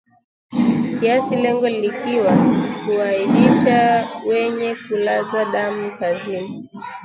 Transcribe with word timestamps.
kiasi 0.99 1.35
lengo 1.35 1.69
likiwa 1.69 2.33
kuwaaibisha 2.85 4.07
wenye 4.29 4.75
kulaza 4.87 5.45
damu 5.45 5.97
kazini 5.99 6.69